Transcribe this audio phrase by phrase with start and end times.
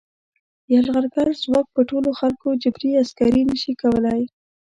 [0.73, 4.21] یرغلګر ځواک په ټولو خلکو جبري عسکري نه شي کولای.